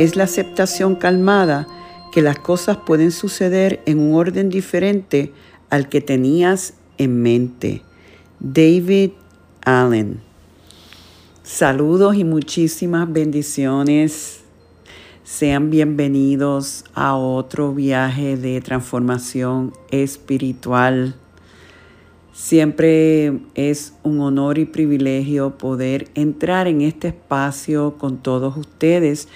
es 0.00 0.16
la 0.16 0.24
aceptación 0.24 0.94
calmada 0.94 1.66
que 2.10 2.22
las 2.22 2.38
cosas 2.38 2.78
pueden 2.78 3.12
suceder 3.12 3.82
en 3.84 3.98
un 3.98 4.14
orden 4.14 4.48
diferente 4.48 5.30
al 5.68 5.90
que 5.90 6.00
tenías 6.00 6.72
en 6.96 7.20
mente. 7.20 7.82
David 8.40 9.10
Allen. 9.62 10.22
Saludos 11.42 12.16
y 12.16 12.24
muchísimas 12.24 13.12
bendiciones. 13.12 14.40
Sean 15.22 15.68
bienvenidos 15.68 16.86
a 16.94 17.14
otro 17.14 17.74
viaje 17.74 18.38
de 18.38 18.62
transformación 18.62 19.74
espiritual. 19.90 21.14
Siempre 22.32 23.38
es 23.54 23.92
un 24.02 24.20
honor 24.20 24.56
y 24.56 24.64
privilegio 24.64 25.58
poder 25.58 26.08
entrar 26.14 26.68
en 26.68 26.80
este 26.80 27.08
espacio 27.08 27.98
con 27.98 28.16
todos 28.16 28.56
ustedes. 28.56 29.28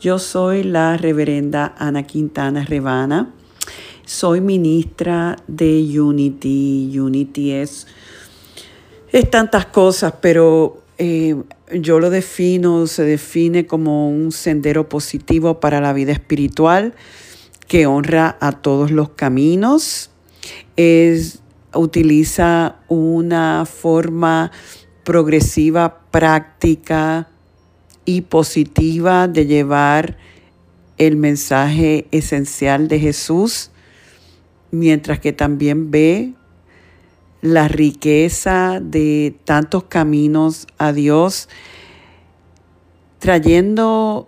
Yo 0.00 0.20
soy 0.20 0.62
la 0.62 0.96
reverenda 0.96 1.74
Ana 1.76 2.04
Quintana 2.04 2.64
Rebana. 2.64 3.34
Soy 4.04 4.40
ministra 4.40 5.34
de 5.48 6.00
Unity. 6.00 6.96
Unity 7.00 7.50
es, 7.50 7.88
es 9.10 9.28
tantas 9.28 9.66
cosas, 9.66 10.14
pero 10.20 10.84
eh, 10.98 11.34
yo 11.72 11.98
lo 11.98 12.10
defino, 12.10 12.86
se 12.86 13.02
define 13.02 13.66
como 13.66 14.08
un 14.08 14.30
sendero 14.30 14.88
positivo 14.88 15.58
para 15.58 15.80
la 15.80 15.92
vida 15.92 16.12
espiritual 16.12 16.94
que 17.66 17.86
honra 17.86 18.36
a 18.40 18.52
todos 18.52 18.92
los 18.92 19.08
caminos. 19.08 20.10
Es, 20.76 21.40
utiliza 21.74 22.76
una 22.86 23.66
forma 23.66 24.52
progresiva, 25.02 26.02
práctica 26.12 27.30
y 28.08 28.22
positiva 28.22 29.28
de 29.28 29.44
llevar 29.44 30.16
el 30.96 31.16
mensaje 31.16 32.06
esencial 32.10 32.88
de 32.88 32.98
Jesús, 32.98 33.70
mientras 34.70 35.20
que 35.20 35.34
también 35.34 35.90
ve 35.90 36.32
la 37.42 37.68
riqueza 37.68 38.80
de 38.80 39.36
tantos 39.44 39.84
caminos 39.84 40.66
a 40.78 40.94
Dios, 40.94 41.50
trayendo 43.18 44.26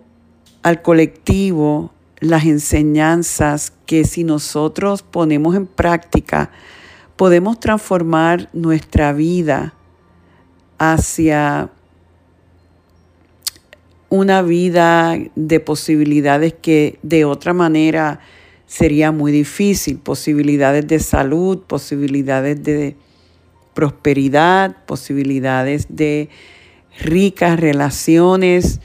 al 0.61 0.83
colectivo 0.83 1.91
las 2.19 2.45
enseñanzas 2.45 3.73
que 3.87 4.03
si 4.05 4.23
nosotros 4.23 5.01
ponemos 5.01 5.55
en 5.55 5.65
práctica, 5.65 6.51
podemos 7.15 7.59
transformar 7.59 8.47
nuestra 8.53 9.11
vida 9.11 9.73
hacia 10.77 11.71
una 14.11 14.41
vida 14.41 15.17
de 15.35 15.59
posibilidades 15.61 16.53
que 16.53 16.99
de 17.01 17.23
otra 17.23 17.53
manera 17.53 18.19
sería 18.65 19.13
muy 19.13 19.31
difícil, 19.31 19.99
posibilidades 19.99 20.85
de 20.85 20.99
salud, 20.99 21.59
posibilidades 21.59 22.61
de 22.61 22.97
prosperidad, 23.73 24.83
posibilidades 24.85 25.87
de 25.89 26.27
ricas 26.99 27.57
relaciones, 27.57 28.81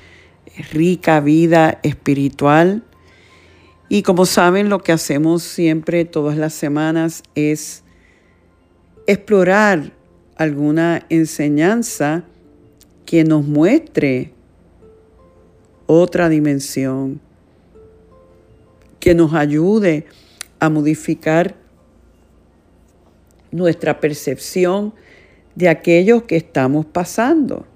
rica 0.70 1.18
vida 1.18 1.80
espiritual. 1.82 2.84
Y 3.88 4.02
como 4.02 4.26
saben, 4.26 4.68
lo 4.68 4.78
que 4.78 4.92
hacemos 4.92 5.42
siempre, 5.42 6.04
todas 6.04 6.36
las 6.36 6.54
semanas, 6.54 7.24
es 7.34 7.82
explorar 9.08 9.92
alguna 10.36 11.04
enseñanza 11.08 12.22
que 13.04 13.24
nos 13.24 13.44
muestre 13.44 14.35
otra 15.86 16.28
dimensión, 16.28 17.20
que 19.00 19.14
nos 19.14 19.34
ayude 19.34 20.06
a 20.58 20.68
modificar 20.68 21.54
nuestra 23.52 24.00
percepción 24.00 24.92
de 25.54 25.68
aquello 25.68 26.26
que 26.26 26.36
estamos 26.36 26.86
pasando. 26.86 27.66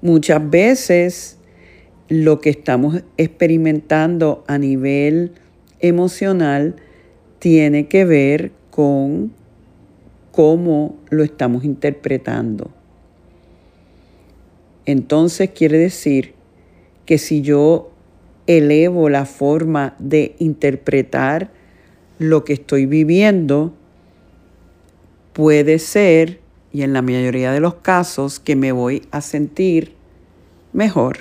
Muchas 0.00 0.48
veces 0.50 1.38
lo 2.08 2.40
que 2.40 2.50
estamos 2.50 3.02
experimentando 3.16 4.44
a 4.46 4.56
nivel 4.58 5.32
emocional 5.80 6.76
tiene 7.38 7.86
que 7.86 8.04
ver 8.04 8.52
con 8.70 9.32
cómo 10.32 10.96
lo 11.10 11.22
estamos 11.22 11.64
interpretando. 11.64 12.70
Entonces 14.86 15.50
quiere 15.50 15.78
decir 15.78 16.37
que 17.08 17.16
si 17.16 17.40
yo 17.40 17.90
elevo 18.46 19.08
la 19.08 19.24
forma 19.24 19.96
de 19.98 20.36
interpretar 20.38 21.50
lo 22.18 22.44
que 22.44 22.52
estoy 22.52 22.84
viviendo, 22.84 23.72
puede 25.32 25.78
ser, 25.78 26.42
y 26.70 26.82
en 26.82 26.92
la 26.92 27.00
mayoría 27.00 27.50
de 27.50 27.60
los 27.60 27.76
casos, 27.76 28.38
que 28.38 28.56
me 28.56 28.72
voy 28.72 29.08
a 29.10 29.22
sentir 29.22 29.94
mejor. 30.74 31.20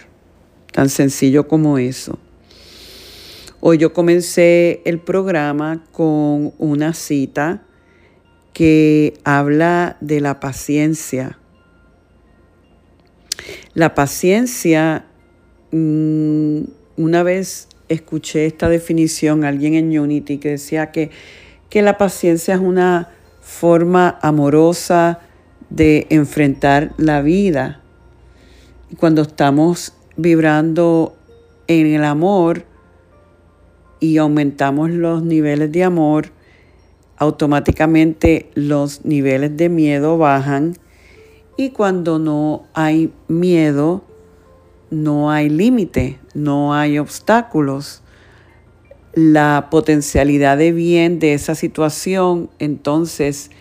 Tan 0.73 0.89
sencillo 0.89 1.47
como 1.47 1.77
eso. 1.77 2.19
Hoy 3.61 3.77
yo 3.77 3.93
comencé 3.93 4.81
el 4.83 4.99
programa 4.99 5.85
con 5.93 6.51
una 6.57 6.93
cita 6.93 7.63
que 8.51 9.13
habla 9.23 9.95
de 10.01 10.19
la 10.19 10.41
paciencia. 10.41 11.39
La 13.73 13.95
paciencia 13.95 15.05
una 15.71 17.23
vez 17.23 17.67
escuché 17.89 18.45
esta 18.45 18.69
definición, 18.69 19.43
alguien 19.43 19.73
en 19.73 19.97
Unity 19.97 20.37
que 20.37 20.49
decía 20.51 20.91
que, 20.91 21.11
que 21.69 21.81
la 21.81 21.97
paciencia 21.97 22.55
es 22.55 22.61
una 22.61 23.09
forma 23.41 24.17
amorosa 24.21 25.19
de 25.69 26.07
enfrentar 26.09 26.93
la 26.97 27.21
vida. 27.21 27.81
Cuando 28.97 29.21
estamos 29.21 29.93
vibrando 30.15 31.15
en 31.67 31.87
el 31.87 32.03
amor 32.03 32.65
y 33.99 34.17
aumentamos 34.17 34.91
los 34.91 35.23
niveles 35.23 35.71
de 35.71 35.83
amor, 35.83 36.31
automáticamente 37.17 38.49
los 38.53 39.05
niveles 39.05 39.57
de 39.57 39.69
miedo 39.69 40.17
bajan 40.17 40.73
y 41.57 41.71
cuando 41.71 42.19
no 42.19 42.65
hay 42.73 43.11
miedo, 43.27 44.03
no 44.89 45.31
hay 45.31 45.49
límite, 45.49 46.19
no 46.33 46.73
hay 46.73 46.99
obstáculos. 46.99 48.01
La 49.13 49.67
potencialidad 49.71 50.57
de 50.57 50.71
bien 50.71 51.19
de 51.19 51.33
esa 51.33 51.55
situación 51.55 52.49
entonces 52.59 53.51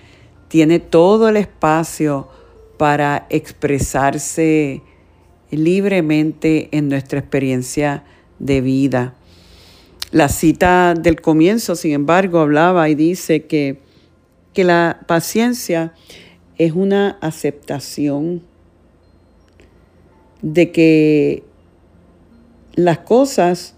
tiene 0.48 0.78
todo 0.78 1.28
el 1.28 1.36
espacio 1.36 2.28
para 2.78 3.26
expresarse 3.30 4.82
libremente 5.50 6.68
en 6.72 6.88
nuestra 6.88 7.18
experiencia 7.18 8.04
de 8.38 8.60
vida. 8.60 9.14
La 10.10 10.28
cita 10.28 10.94
del 10.94 11.20
comienzo, 11.20 11.74
sin 11.74 11.92
embargo, 11.92 12.40
hablaba 12.40 12.88
y 12.88 12.94
dice 12.94 13.46
que, 13.46 13.80
que 14.52 14.64
la 14.64 15.00
paciencia 15.06 15.94
es 16.58 16.72
una 16.72 17.18
aceptación 17.20 18.42
de 20.42 20.72
que 20.72 21.42
las 22.74 22.98
cosas 22.98 23.74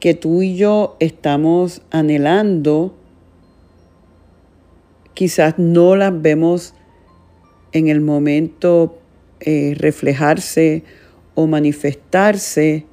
que 0.00 0.14
tú 0.14 0.42
y 0.42 0.56
yo 0.56 0.96
estamos 1.00 1.82
anhelando 1.90 2.94
quizás 5.14 5.58
no 5.58 5.96
las 5.96 6.20
vemos 6.20 6.74
en 7.72 7.88
el 7.88 8.00
momento 8.00 8.98
eh, 9.40 9.74
reflejarse 9.78 10.84
o 11.34 11.46
manifestarse 11.46 12.86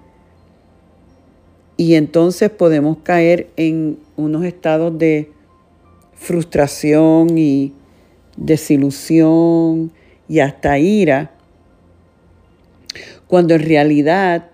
y 1.78 1.96
entonces 1.96 2.50
podemos 2.50 2.98
caer 3.04 3.50
en 3.56 3.98
unos 4.16 4.44
estados 4.46 4.98
de 4.98 5.32
frustración 6.14 7.38
y 7.38 7.74
desilusión 8.38 9.92
y 10.30 10.40
hasta 10.40 10.78
ira, 10.78 11.32
cuando 13.32 13.54
en 13.54 13.62
realidad 13.62 14.52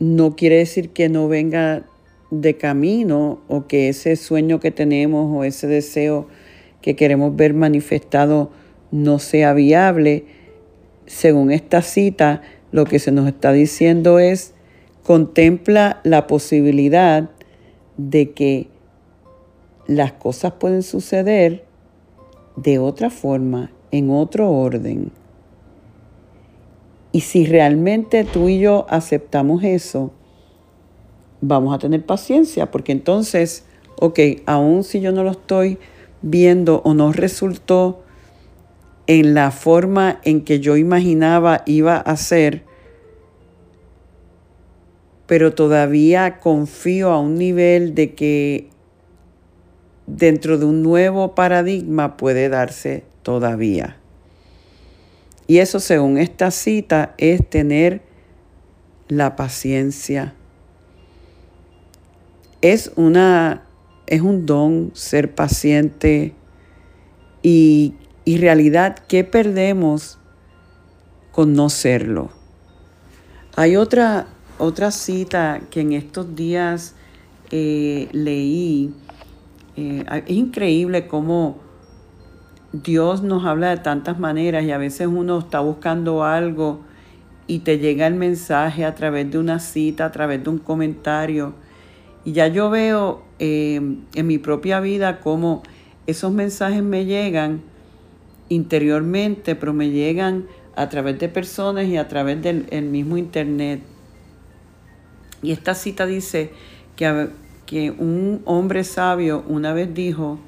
no 0.00 0.34
quiere 0.34 0.56
decir 0.56 0.90
que 0.90 1.08
no 1.08 1.28
venga 1.28 1.84
de 2.32 2.56
camino 2.56 3.38
o 3.46 3.68
que 3.68 3.88
ese 3.88 4.16
sueño 4.16 4.58
que 4.58 4.72
tenemos 4.72 5.32
o 5.32 5.44
ese 5.44 5.68
deseo 5.68 6.26
que 6.82 6.96
queremos 6.96 7.36
ver 7.36 7.54
manifestado 7.54 8.50
no 8.90 9.20
sea 9.20 9.52
viable. 9.52 10.24
Según 11.06 11.52
esta 11.52 11.80
cita, 11.80 12.42
lo 12.72 12.86
que 12.86 12.98
se 12.98 13.12
nos 13.12 13.28
está 13.28 13.52
diciendo 13.52 14.18
es, 14.18 14.52
contempla 15.04 16.00
la 16.02 16.26
posibilidad 16.26 17.30
de 17.98 18.32
que 18.32 18.66
las 19.86 20.10
cosas 20.10 20.54
pueden 20.54 20.82
suceder 20.82 21.66
de 22.56 22.80
otra 22.80 23.10
forma, 23.10 23.70
en 23.92 24.10
otro 24.10 24.50
orden. 24.50 25.12
Y 27.12 27.20
si 27.22 27.46
realmente 27.46 28.24
tú 28.24 28.48
y 28.48 28.60
yo 28.60 28.86
aceptamos 28.90 29.64
eso, 29.64 30.12
vamos 31.40 31.74
a 31.74 31.78
tener 31.78 32.04
paciencia, 32.04 32.70
porque 32.70 32.92
entonces, 32.92 33.64
ok, 33.96 34.20
aun 34.46 34.84
si 34.84 35.00
yo 35.00 35.12
no 35.12 35.24
lo 35.24 35.30
estoy 35.30 35.78
viendo 36.22 36.82
o 36.84 36.94
no 36.94 37.12
resultó 37.12 38.02
en 39.06 39.34
la 39.34 39.50
forma 39.50 40.20
en 40.24 40.42
que 40.42 40.60
yo 40.60 40.76
imaginaba 40.76 41.62
iba 41.64 41.96
a 41.96 42.16
ser, 42.16 42.64
pero 45.26 45.54
todavía 45.54 46.40
confío 46.40 47.10
a 47.10 47.20
un 47.20 47.34
nivel 47.36 47.94
de 47.94 48.14
que 48.14 48.70
dentro 50.06 50.58
de 50.58 50.64
un 50.64 50.82
nuevo 50.82 51.34
paradigma 51.34 52.16
puede 52.16 52.48
darse 52.48 53.04
todavía. 53.22 53.97
Y 55.48 55.58
eso, 55.58 55.80
según 55.80 56.18
esta 56.18 56.52
cita, 56.52 57.14
es 57.18 57.48
tener 57.50 58.02
la 59.08 59.34
paciencia. 59.34 60.34
Es 62.60 62.92
una 62.94 63.64
es 64.08 64.22
un 64.22 64.46
don 64.46 64.90
ser 64.94 65.34
paciente 65.34 66.32
y, 67.42 67.94
y 68.24 68.38
realidad, 68.38 68.98
¿qué 69.06 69.22
perdemos 69.22 70.18
con 71.30 71.52
no 71.52 71.68
serlo? 71.68 72.30
Hay 73.54 73.76
otra, 73.76 74.26
otra 74.58 74.90
cita 74.90 75.60
que 75.70 75.80
en 75.80 75.92
estos 75.92 76.34
días 76.34 76.94
eh, 77.50 78.08
leí. 78.12 78.94
Eh, 79.76 80.04
es 80.26 80.36
increíble 80.36 81.06
cómo 81.06 81.58
Dios 82.72 83.22
nos 83.22 83.44
habla 83.44 83.70
de 83.70 83.78
tantas 83.78 84.18
maneras 84.18 84.64
y 84.64 84.70
a 84.70 84.78
veces 84.78 85.06
uno 85.06 85.38
está 85.38 85.60
buscando 85.60 86.24
algo 86.24 86.80
y 87.46 87.60
te 87.60 87.78
llega 87.78 88.06
el 88.06 88.14
mensaje 88.14 88.84
a 88.84 88.94
través 88.94 89.30
de 89.30 89.38
una 89.38 89.58
cita, 89.58 90.04
a 90.04 90.12
través 90.12 90.44
de 90.44 90.50
un 90.50 90.58
comentario. 90.58 91.54
Y 92.24 92.32
ya 92.32 92.48
yo 92.48 92.68
veo 92.68 93.28
Em, 93.40 94.00
en 94.14 94.26
mi 94.26 94.38
propia 94.38 94.80
vida 94.80 95.20
cómo 95.20 95.62
esos 96.08 96.32
mensajes 96.32 96.82
me 96.82 97.04
llegan 97.04 97.62
interiormente, 98.48 99.54
pero 99.54 99.72
me 99.72 99.90
llegan 99.90 100.46
a 100.74 100.88
través 100.88 101.20
de 101.20 101.28
personas 101.28 101.86
y 101.86 101.96
a 101.96 102.08
través 102.08 102.42
del 102.42 102.82
mismo 102.82 103.16
internet. 103.16 103.80
Y 105.40 105.52
esta 105.52 105.76
cita 105.76 106.04
dice 106.04 106.50
que, 106.96 107.28
que 107.64 107.92
un 107.92 108.42
hombre 108.44 108.82
sabio 108.82 109.44
una 109.46 109.72
vez 109.72 109.94
dijo 109.94 110.40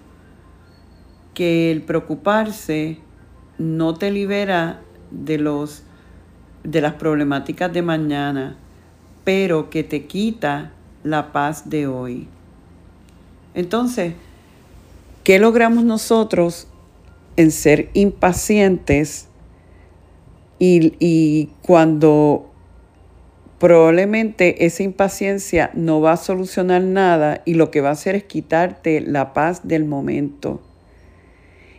que 1.35 1.71
el 1.71 1.83
preocuparse 1.83 2.99
no 3.59 3.95
te 3.95 4.11
libera 4.11 4.81
de 5.11 5.39
los 5.39 5.85
de 6.63 6.81
las 6.81 6.95
problemáticas 6.95 7.73
de 7.73 7.83
mañana, 7.83 8.57
pero 9.25 9.71
que 9.71 9.83
te 9.83 10.07
quita 10.07 10.73
la 11.03 11.33
paz 11.33 11.71
de 11.71 11.87
hoy. 11.87 12.29
Entonces, 13.55 14.15
¿qué 15.25 15.39
logramos 15.39 15.85
nosotros 15.85 16.69
en 17.37 17.51
ser 17.51 17.91
impacientes 17.95 19.29
y, 20.59 21.49
cuando 21.63 22.51
probablemente 23.59 24.67
esa 24.67 24.83
impaciencia 24.83 25.71
no 25.75 26.01
va 26.03 26.13
a 26.13 26.17
solucionar 26.19 26.83
nada 26.83 27.43
y 27.47 27.55
lo 27.55 27.71
que 27.71 27.81
va 27.81 27.89
a 27.91 27.93
hacer 27.93 28.15
es 28.15 28.25
quitarte 28.25 29.01
la 29.01 29.33
paz 29.33 29.67
del 29.67 29.87
momento? 29.87 30.61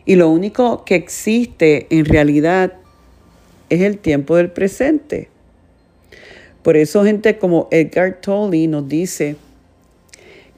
Y 0.05 0.15
lo 0.15 0.29
único 0.29 0.83
que 0.85 0.95
existe 0.95 1.87
en 1.89 2.05
realidad 2.05 2.73
es 3.69 3.81
el 3.81 3.97
tiempo 3.97 4.35
del 4.35 4.51
presente. 4.51 5.29
Por 6.63 6.77
eso 6.77 7.03
gente 7.03 7.37
como 7.37 7.67
Edgar 7.71 8.21
Tolle 8.21 8.67
nos 8.67 8.87
dice, 8.87 9.35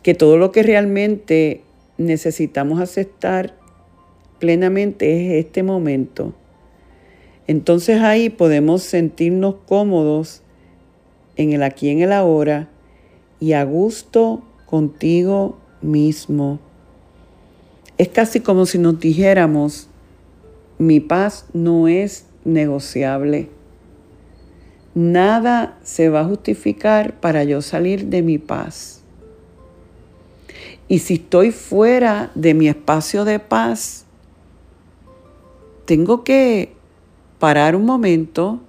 que 0.03 0.13
todo 0.13 0.37
lo 0.37 0.51
que 0.51 0.63
realmente 0.63 1.61
necesitamos 1.97 2.81
aceptar 2.81 3.55
plenamente 4.37 5.37
es 5.39 5.45
este 5.45 5.63
momento. 5.63 6.33
Entonces 7.47 8.01
ahí 8.01 8.29
podemos 8.29 8.83
sentirnos 8.83 9.55
cómodos 9.65 10.43
en 11.37 11.53
el 11.53 11.63
aquí, 11.63 11.89
en 11.89 12.01
el 12.01 12.11
ahora 12.11 12.69
y 13.39 13.53
a 13.53 13.63
gusto 13.63 14.43
contigo 14.65 15.57
mismo. 15.81 16.59
Es 18.03 18.09
casi 18.09 18.41
como 18.41 18.65
si 18.65 18.79
nos 18.79 18.99
dijéramos, 18.99 19.87
mi 20.77 20.99
paz 20.99 21.45
no 21.53 21.87
es 21.87 22.25
negociable. 22.43 23.49
Nada 24.93 25.79
se 25.83 26.09
va 26.09 26.19
a 26.19 26.25
justificar 26.25 27.21
para 27.21 27.45
yo 27.45 27.61
salir 27.61 28.07
de 28.07 28.21
mi 28.21 28.39
paz. 28.39 29.03
Y 30.89 30.99
si 30.99 31.13
estoy 31.13 31.51
fuera 31.51 32.29
de 32.35 32.53
mi 32.53 32.67
espacio 32.67 33.23
de 33.23 33.39
paz, 33.39 34.05
tengo 35.85 36.25
que 36.25 36.73
parar 37.39 37.73
un 37.73 37.85
momento, 37.85 38.59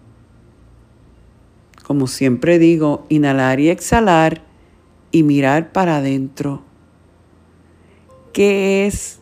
como 1.83 2.07
siempre 2.07 2.61
digo, 2.61 3.05
inhalar 3.09 3.59
y 3.59 3.69
exhalar 3.69 4.43
y 5.11 5.25
mirar 5.25 5.73
para 5.73 5.97
adentro. 5.97 6.63
¿Qué 8.33 8.87
es 8.87 9.19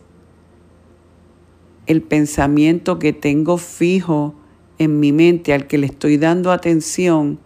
el 1.87 2.03
pensamiento 2.03 2.99
que 2.99 3.13
tengo 3.13 3.59
fijo 3.59 4.35
en 4.79 5.01
mi 5.01 5.13
mente 5.13 5.53
al 5.53 5.67
que 5.67 5.79
le 5.79 5.87
estoy 5.87 6.17
dando 6.17 6.53
atención, 6.53 7.39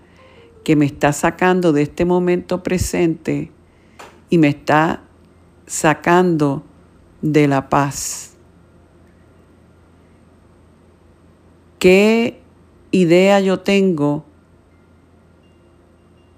que 0.64 0.76
me 0.76 0.84
está 0.84 1.12
sacando 1.12 1.72
de 1.72 1.82
este 1.82 2.04
momento 2.04 2.62
presente 2.62 3.50
y 4.30 4.38
me 4.38 4.48
está 4.48 5.02
sacando 5.66 6.64
de 7.22 7.48
la 7.48 7.68
paz. 7.68 8.34
¿Qué 11.78 12.40
idea 12.90 13.40
yo 13.40 13.60
tengo 13.60 14.24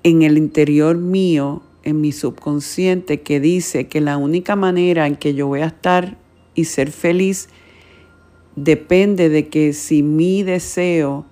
en 0.02 0.23
el 0.23 0.37
interior 0.37 0.97
mío, 0.97 1.62
en 1.85 2.00
mi 2.00 2.12
subconsciente, 2.12 3.23
que 3.23 3.40
dice 3.40 3.88
que 3.88 4.00
la 4.00 4.17
única 4.17 4.57
manera 4.57 5.07
en 5.07 5.17
que 5.17 5.35
yo 5.35 5.47
voy 5.47 5.61
a 5.61 5.67
estar 5.67 6.19
y 6.55 6.64
ser 6.64 6.90
feliz 6.90 7.49
depende 8.65 9.29
de 9.29 9.49
que 9.49 9.73
si 9.73 10.03
mi 10.03 10.43
deseo 10.43 11.27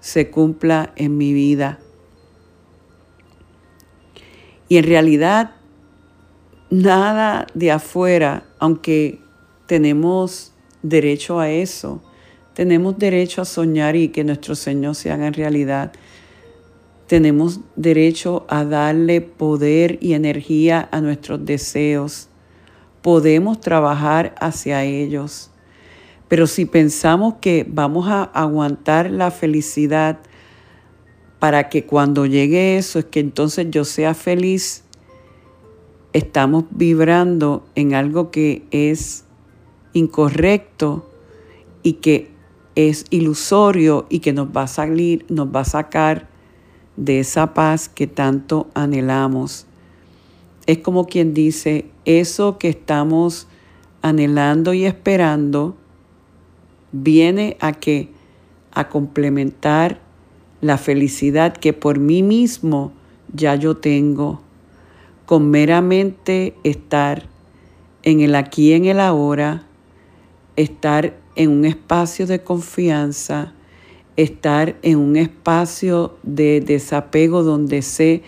se 0.00 0.30
cumpla 0.30 0.92
en 0.96 1.16
mi 1.16 1.32
vida? 1.32 1.78
Y 4.68 4.76
en 4.76 4.84
realidad 4.84 5.56
nada 6.70 7.46
de 7.54 7.72
afuera, 7.72 8.44
aunque 8.58 9.20
tenemos 9.66 10.52
derecho 10.82 11.40
a 11.40 11.50
eso, 11.50 12.00
tenemos 12.54 12.98
derecho 12.98 13.42
a 13.42 13.44
soñar 13.44 13.96
y 13.96 14.08
que 14.08 14.24
nuestros 14.24 14.60
sueños 14.60 14.98
se 14.98 15.10
hagan 15.10 15.32
realidad. 15.32 15.92
Tenemos 17.06 17.60
derecho 17.74 18.46
a 18.48 18.64
darle 18.64 19.20
poder 19.20 19.98
y 20.00 20.12
energía 20.12 20.88
a 20.92 21.00
nuestros 21.00 21.44
deseos. 21.44 22.28
Podemos 23.02 23.60
trabajar 23.60 24.34
hacia 24.40 24.84
ellos. 24.84 25.50
Pero 26.30 26.46
si 26.46 26.64
pensamos 26.64 27.34
que 27.40 27.66
vamos 27.68 28.06
a 28.08 28.22
aguantar 28.22 29.10
la 29.10 29.32
felicidad 29.32 30.20
para 31.40 31.68
que 31.68 31.86
cuando 31.86 32.24
llegue 32.24 32.78
eso 32.78 33.00
es 33.00 33.06
que 33.06 33.18
entonces 33.18 33.66
yo 33.72 33.84
sea 33.84 34.14
feliz, 34.14 34.84
estamos 36.12 36.66
vibrando 36.70 37.66
en 37.74 37.94
algo 37.94 38.30
que 38.30 38.62
es 38.70 39.24
incorrecto 39.92 41.10
y 41.82 41.94
que 41.94 42.30
es 42.76 43.06
ilusorio 43.10 44.06
y 44.08 44.20
que 44.20 44.32
nos 44.32 44.56
va 44.56 44.62
a 44.62 44.68
salir, 44.68 45.26
nos 45.28 45.48
va 45.48 45.62
a 45.62 45.64
sacar 45.64 46.28
de 46.96 47.18
esa 47.18 47.54
paz 47.54 47.88
que 47.88 48.06
tanto 48.06 48.68
anhelamos. 48.74 49.66
Es 50.66 50.78
como 50.78 51.06
quien 51.06 51.34
dice, 51.34 51.90
eso 52.04 52.56
que 52.56 52.68
estamos 52.68 53.48
anhelando 54.00 54.74
y 54.74 54.84
esperando 54.84 55.79
viene 56.92 57.56
a 57.60 57.72
que 57.72 58.10
a 58.72 58.88
complementar 58.88 60.00
la 60.60 60.78
felicidad 60.78 61.56
que 61.56 61.72
por 61.72 61.98
mí 61.98 62.22
mismo 62.22 62.92
ya 63.32 63.54
yo 63.54 63.76
tengo, 63.76 64.40
con 65.26 65.50
meramente 65.50 66.54
estar 66.64 67.24
en 68.02 68.20
el 68.20 68.34
aquí, 68.34 68.72
en 68.72 68.86
el 68.86 69.00
ahora, 69.00 69.64
estar 70.56 71.16
en 71.36 71.50
un 71.50 71.64
espacio 71.64 72.26
de 72.26 72.42
confianza, 72.42 73.52
estar 74.16 74.76
en 74.82 74.98
un 74.98 75.16
espacio 75.16 76.16
de 76.22 76.60
desapego 76.60 77.42
donde 77.42 77.82
sé 77.82 78.22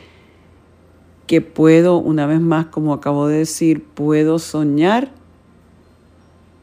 que 1.27 1.41
puedo, 1.41 1.97
una 1.99 2.27
vez 2.27 2.41
más, 2.41 2.67
como 2.67 2.95
acabo 2.95 3.27
de 3.27 3.39
decir, 3.39 3.85
puedo 3.85 4.39
soñar, 4.39 5.11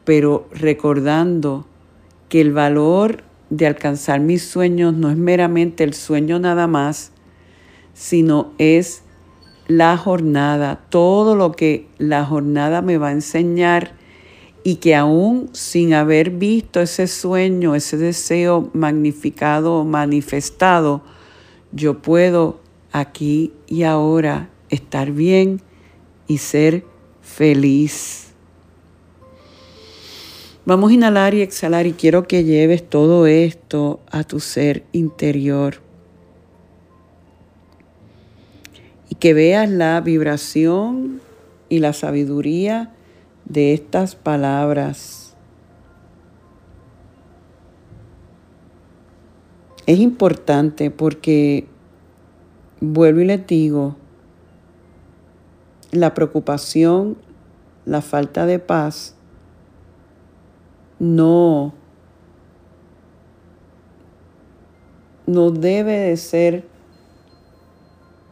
pero 0.04 0.48
recordando 0.52 1.66
que 2.30 2.40
el 2.40 2.52
valor 2.52 3.24
de 3.50 3.66
alcanzar 3.66 4.20
mis 4.20 4.42
sueños 4.42 4.94
no 4.94 5.10
es 5.10 5.16
meramente 5.16 5.84
el 5.84 5.92
sueño 5.92 6.38
nada 6.38 6.66
más, 6.66 7.12
sino 7.92 8.52
es 8.56 9.02
la 9.66 9.96
jornada, 9.98 10.80
todo 10.88 11.36
lo 11.36 11.52
que 11.52 11.88
la 11.98 12.24
jornada 12.24 12.80
me 12.80 12.96
va 12.96 13.08
a 13.08 13.12
enseñar 13.12 13.92
y 14.62 14.76
que 14.76 14.94
aún 14.94 15.50
sin 15.52 15.92
haber 15.92 16.30
visto 16.30 16.80
ese 16.80 17.06
sueño, 17.06 17.74
ese 17.74 17.96
deseo 17.96 18.70
magnificado 18.74 19.84
manifestado, 19.84 21.02
yo 21.72 22.00
puedo 22.00 22.60
aquí 22.92 23.52
y 23.66 23.82
ahora 23.82 24.50
estar 24.70 25.10
bien 25.10 25.60
y 26.26 26.38
ser 26.38 26.84
feliz. 27.22 28.29
Vamos 30.66 30.90
a 30.90 30.94
inhalar 30.94 31.32
y 31.32 31.40
exhalar 31.40 31.86
y 31.86 31.94
quiero 31.94 32.28
que 32.28 32.44
lleves 32.44 32.86
todo 32.86 33.26
esto 33.26 34.00
a 34.10 34.24
tu 34.24 34.40
ser 34.40 34.84
interior. 34.92 35.76
Y 39.08 39.14
que 39.14 39.32
veas 39.32 39.70
la 39.70 39.98
vibración 40.02 41.22
y 41.70 41.78
la 41.78 41.94
sabiduría 41.94 42.92
de 43.46 43.72
estas 43.72 44.14
palabras. 44.16 45.34
Es 49.86 49.98
importante 49.98 50.90
porque, 50.90 51.66
vuelvo 52.80 53.20
y 53.20 53.24
les 53.24 53.46
digo, 53.46 53.96
la 55.90 56.12
preocupación, 56.12 57.16
la 57.86 58.02
falta 58.02 58.44
de 58.44 58.58
paz, 58.58 59.16
no, 61.00 61.72
no 65.26 65.50
debe 65.50 65.98
de 65.98 66.16
ser, 66.16 66.64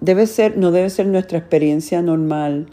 debe 0.00 0.26
ser, 0.26 0.56
no 0.56 0.70
debe 0.70 0.90
ser 0.90 1.06
nuestra 1.06 1.38
experiencia 1.38 2.02
normal, 2.02 2.68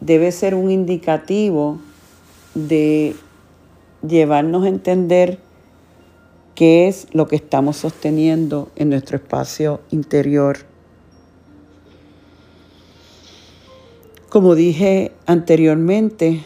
debe 0.00 0.32
ser 0.32 0.54
un 0.54 0.70
indicativo 0.70 1.80
de 2.54 3.14
llevarnos 4.06 4.64
a 4.64 4.68
entender 4.68 5.38
qué 6.54 6.88
es 6.88 7.08
lo 7.12 7.26
que 7.26 7.36
estamos 7.36 7.76
sosteniendo 7.76 8.70
en 8.76 8.90
nuestro 8.90 9.16
espacio 9.16 9.80
interior. 9.90 10.58
Como 14.28 14.54
dije 14.54 15.10
anteriormente, 15.26 16.44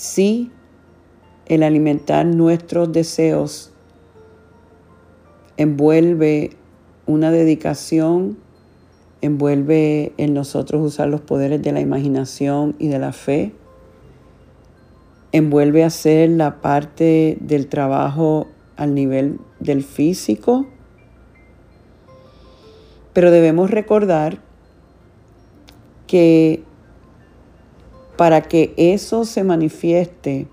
Sí, 0.00 0.50
el 1.44 1.62
alimentar 1.62 2.24
nuestros 2.24 2.90
deseos 2.90 3.70
envuelve 5.58 6.56
una 7.04 7.30
dedicación, 7.30 8.38
envuelve 9.20 10.14
en 10.16 10.32
nosotros 10.32 10.80
usar 10.80 11.08
los 11.08 11.20
poderes 11.20 11.60
de 11.60 11.72
la 11.72 11.82
imaginación 11.82 12.76
y 12.78 12.88
de 12.88 12.98
la 12.98 13.12
fe, 13.12 13.52
envuelve 15.32 15.84
hacer 15.84 16.30
la 16.30 16.62
parte 16.62 17.36
del 17.42 17.66
trabajo 17.66 18.46
al 18.78 18.94
nivel 18.94 19.38
del 19.58 19.84
físico, 19.84 20.66
pero 23.12 23.30
debemos 23.30 23.70
recordar 23.70 24.38
que 26.06 26.64
para 28.20 28.42
que 28.42 28.74
eso 28.76 29.24
se 29.24 29.44
manifieste 29.44 30.46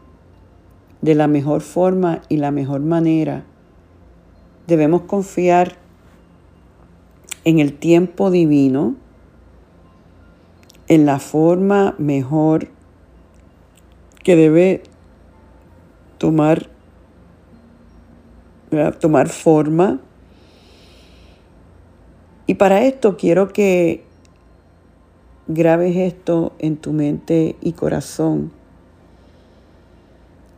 de 1.02 1.16
la 1.16 1.28
mejor 1.28 1.60
forma 1.60 2.22
y 2.30 2.38
la 2.38 2.50
mejor 2.50 2.80
manera, 2.80 3.44
debemos 4.68 5.02
confiar 5.02 5.76
en 7.44 7.60
el 7.60 7.74
tiempo 7.74 8.32
divino, 8.32 8.96
en 10.88 11.06
la 11.06 11.20
forma 11.20 11.94
mejor 11.98 12.70
que 14.24 14.38
debe 14.38 14.84
tomar, 16.20 16.70
tomar 19.02 19.28
forma. 19.28 20.00
Y 22.46 22.54
para 22.54 22.84
esto 22.84 23.18
quiero 23.18 23.50
que 23.50 24.07
grabes 25.48 25.96
esto 25.96 26.54
en 26.60 26.78
tu 26.78 26.94
mente 26.94 27.56
y 27.62 27.74
corazón. 27.74 28.52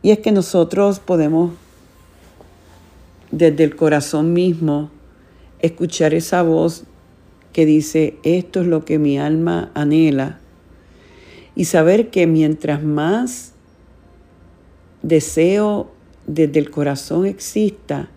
Y 0.02 0.10
es 0.10 0.18
que 0.18 0.32
nosotros 0.32 0.98
podemos 0.98 1.52
desde 3.30 3.64
el 3.64 3.76
corazón 3.76 4.32
mismo 4.32 4.90
escuchar 5.60 6.14
esa 6.14 6.42
voz 6.42 6.84
que 7.52 7.66
dice, 7.66 8.16
esto 8.22 8.60
es 8.62 8.66
lo 8.66 8.84
que 8.84 8.98
mi 8.98 9.18
alma 9.18 9.70
anhela. 9.74 10.38
Y 11.54 11.66
saber 11.66 12.10
que 12.10 12.26
mientras 12.26 12.82
más 12.82 13.52
deseo 15.02 15.90
desde 16.26 16.58
el 16.60 16.70
corazón 16.70 17.26
exista, 17.26 18.08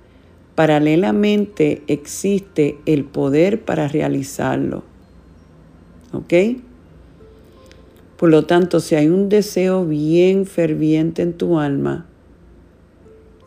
paralelamente 0.55 1.81
existe 1.87 2.77
el 2.85 3.05
poder 3.05 3.63
para 3.63 3.87
realizarlo. 3.87 4.92
¿Ok? 6.13 6.33
Por 8.17 8.29
lo 8.29 8.45
tanto, 8.45 8.79
si 8.79 8.95
hay 8.95 9.07
un 9.07 9.27
deseo 9.27 9.85
bien 9.85 10.45
ferviente 10.45 11.21
en 11.21 11.33
tu 11.33 11.59
alma, 11.59 12.05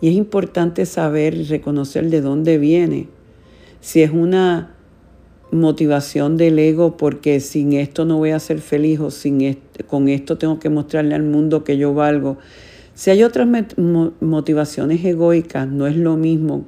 y 0.01 0.09
es 0.09 0.15
importante 0.15 0.85
saber 0.85 1.35
y 1.35 1.45
reconocer 1.45 2.11
de 2.11 2.21
dónde 2.21 2.59
viene, 2.59 3.09
si 3.81 4.03
es 4.03 4.11
una 4.11 4.75
motivación 5.51 6.37
del 6.37 6.59
ego 6.59 6.97
porque 6.97 7.41
sin 7.41 7.73
esto 7.73 8.05
no 8.05 8.19
voy 8.19 8.31
a 8.31 8.41
ser 8.41 8.61
feliz 8.61 9.01
o 9.01 9.11
sin 9.11 9.57
con 9.87 10.09
esto 10.09 10.37
tengo 10.37 10.59
que 10.59 10.69
mostrarle 10.69 11.15
al 11.15 11.23
mundo 11.23 11.65
que 11.65 11.79
yo 11.79 11.95
valgo. 11.95 12.37
Si 12.95 13.11
hay 13.11 13.23
otras 13.23 13.49
motivaciones 14.21 15.05
egoicas, 15.05 15.69
no 15.69 15.87
es 15.87 15.97
lo 15.97 16.17
mismo 16.17 16.65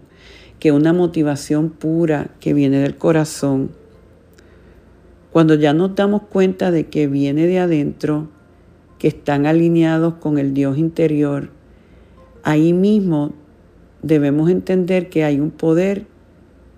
que 0.60 0.72
una 0.72 0.92
motivación 0.92 1.70
pura 1.70 2.30
que 2.40 2.54
viene 2.54 2.78
del 2.78 2.96
corazón 2.96 3.70
cuando 5.38 5.54
ya 5.54 5.72
nos 5.72 5.94
damos 5.94 6.22
cuenta 6.22 6.72
de 6.72 6.88
que 6.88 7.06
viene 7.06 7.46
de 7.46 7.60
adentro, 7.60 8.28
que 8.98 9.06
están 9.06 9.46
alineados 9.46 10.14
con 10.14 10.36
el 10.36 10.52
Dios 10.52 10.78
interior, 10.78 11.50
ahí 12.42 12.72
mismo 12.72 13.32
debemos 14.02 14.50
entender 14.50 15.08
que 15.08 15.22
hay 15.22 15.38
un 15.38 15.52
poder 15.52 16.08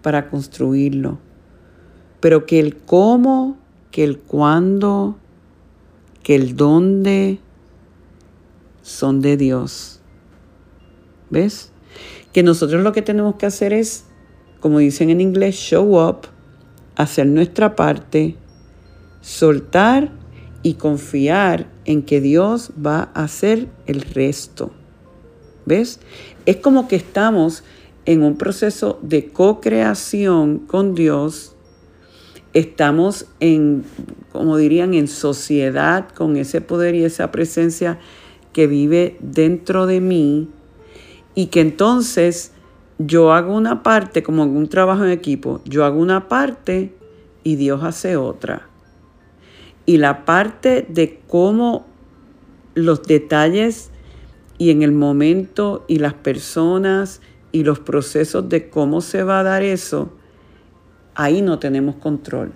para 0.03 0.29
construirlo, 0.29 1.19
pero 2.21 2.45
que 2.45 2.61
el 2.61 2.77
cómo, 2.77 3.57
que 3.91 4.05
el 4.05 4.19
cuándo, 4.19 5.17
que 6.23 6.35
el 6.35 6.55
dónde 6.55 7.39
son 8.83 9.23
de 9.23 9.39
Dios. 9.39 10.03
¿Ves? 11.31 11.73
Que 12.35 12.43
nosotros 12.43 12.85
lo 12.85 12.93
que 12.93 13.01
tenemos 13.01 13.37
que 13.37 13.47
hacer 13.47 13.73
es, 13.73 14.05
como 14.61 14.81
dicen 14.81 15.09
en 15.09 15.23
inglés, 15.23 15.55
show 15.55 15.99
up, 15.99 16.27
hacer 16.97 17.27
nuestra 17.27 17.75
parte, 17.75 18.37
soltar 19.21 20.11
y 20.63 20.75
confiar 20.75 21.67
en 21.85 22.03
que 22.03 22.21
Dios 22.21 22.73
va 22.85 23.11
a 23.15 23.25
hacer 23.25 23.69
el 23.87 24.03
resto. 24.03 24.73
¿Ves? 25.67 26.01
Es 26.47 26.57
como 26.57 26.89
que 26.89 26.97
estamos 26.97 27.65
en 28.07 28.23
un 28.23 28.37
proceso 28.37 28.99
de 29.03 29.27
co-creación 29.29 30.59
con 30.59 30.95
Dios 30.95 31.55
estamos 32.53 33.27
en, 33.39 33.85
como 34.33 34.57
dirían, 34.57 34.95
en 34.95 35.09
sociedad 35.09 36.09
con 36.09 36.37
ese 36.37 36.61
poder 36.61 36.95
y 36.95 37.05
esa 37.05 37.31
presencia 37.31 37.99
que 38.53 38.67
vive 38.67 39.17
dentro 39.21 39.87
de 39.87 40.01
mí 40.01 40.49
y 41.35 41.47
que 41.47 41.61
entonces 41.61 42.53
yo 42.99 43.33
hago 43.33 43.55
una 43.55 43.83
parte, 43.83 44.23
como 44.23 44.43
en 44.43 44.57
un 44.57 44.69
trabajo 44.69 45.05
en 45.05 45.11
equipo, 45.11 45.63
yo 45.65 45.85
hago 45.85 46.01
una 46.01 46.29
parte 46.29 46.93
y 47.45 47.57
Dios 47.57 47.83
hace 47.85 48.17
otra. 48.17 48.70
Y 49.87 49.97
la 49.97 50.25
parte 50.25 50.87
de 50.89 51.21
cómo 51.27 51.87
los 52.75 53.03
detalles 53.03 53.91
y 54.59 54.71
en 54.71 54.83
el 54.83 54.93
momento 54.93 55.85
y 55.89 55.99
las 55.99 56.15
personas 56.15 57.21
y 57.53 57.65
los 57.65 57.81
procesos 57.81 58.49
de 58.49 58.69
cómo 58.69 59.01
se 59.01 59.23
va 59.23 59.41
a 59.41 59.43
dar 59.43 59.63
eso, 59.63 60.13
ahí 61.15 61.43
no 61.43 61.59
tenemos 61.59 61.97
control. 61.97 62.53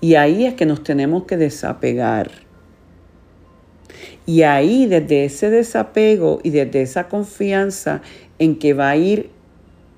Y 0.00 0.16
ahí 0.16 0.46
es 0.46 0.54
que 0.54 0.66
nos 0.66 0.82
tenemos 0.82 1.24
que 1.24 1.36
desapegar. 1.36 2.30
Y 4.26 4.42
ahí 4.42 4.86
desde 4.86 5.24
ese 5.24 5.50
desapego 5.50 6.40
y 6.42 6.50
desde 6.50 6.82
esa 6.82 7.08
confianza 7.08 8.02
en 8.38 8.58
que 8.58 8.74
va 8.74 8.90
a 8.90 8.96
ir 8.96 9.30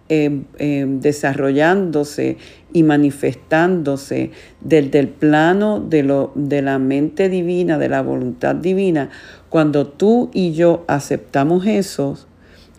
em, 0.08 0.44
em, 0.58 1.00
desarrollándose 1.00 2.36
y 2.72 2.82
manifestándose 2.82 4.30
desde 4.60 4.98
el 4.98 5.08
plano 5.08 5.80
de, 5.80 6.02
lo, 6.02 6.32
de 6.34 6.60
la 6.62 6.78
mente 6.78 7.28
divina, 7.28 7.78
de 7.78 7.88
la 7.88 8.02
voluntad 8.02 8.54
divina, 8.54 9.10
cuando 9.48 9.86
tú 9.86 10.30
y 10.32 10.52
yo 10.52 10.84
aceptamos 10.88 11.66
eso, 11.66 12.18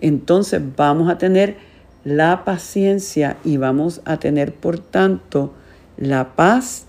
entonces 0.01 0.61
vamos 0.75 1.09
a 1.09 1.17
tener 1.17 1.55
la 2.03 2.43
paciencia 2.45 3.37
y 3.43 3.57
vamos 3.57 4.01
a 4.05 4.17
tener, 4.17 4.53
por 4.53 4.77
tanto, 4.77 5.53
la 5.97 6.35
paz 6.35 6.85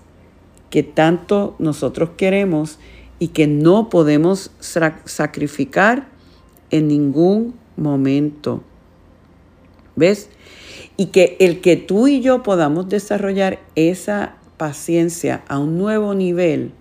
que 0.69 0.83
tanto 0.83 1.55
nosotros 1.59 2.11
queremos 2.17 2.79
y 3.19 3.29
que 3.29 3.47
no 3.47 3.89
podemos 3.89 4.51
sacrificar 4.59 6.07
en 6.69 6.87
ningún 6.87 7.55
momento. 7.75 8.63
¿Ves? 9.97 10.29
Y 10.95 11.07
que 11.07 11.35
el 11.39 11.59
que 11.59 11.75
tú 11.75 12.07
y 12.07 12.21
yo 12.21 12.43
podamos 12.43 12.87
desarrollar 12.87 13.59
esa 13.75 14.37
paciencia 14.55 15.43
a 15.49 15.59
un 15.59 15.77
nuevo 15.77 16.13
nivel, 16.13 16.71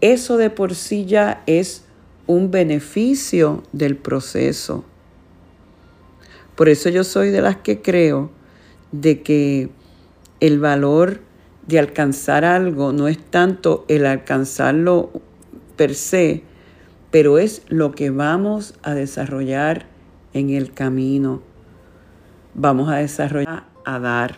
eso 0.00 0.36
de 0.36 0.50
por 0.50 0.74
sí 0.74 1.04
ya 1.04 1.42
es 1.46 1.84
un 2.26 2.50
beneficio 2.50 3.62
del 3.72 3.96
proceso. 3.96 4.84
Por 6.56 6.68
eso 6.68 6.88
yo 6.88 7.04
soy 7.04 7.30
de 7.30 7.40
las 7.40 7.56
que 7.56 7.82
creo 7.82 8.30
de 8.92 9.22
que 9.22 9.68
el 10.40 10.58
valor 10.60 11.20
de 11.66 11.78
alcanzar 11.78 12.44
algo 12.44 12.92
no 12.92 13.08
es 13.08 13.18
tanto 13.18 13.84
el 13.88 14.06
alcanzarlo 14.06 15.10
per 15.76 15.94
se, 15.94 16.42
pero 17.10 17.38
es 17.38 17.62
lo 17.68 17.92
que 17.92 18.10
vamos 18.10 18.74
a 18.82 18.94
desarrollar 18.94 19.86
en 20.32 20.50
el 20.50 20.72
camino. 20.72 21.42
Vamos 22.54 22.88
a 22.88 22.96
desarrollar, 22.96 23.64
a 23.84 23.98
dar. 23.98 24.36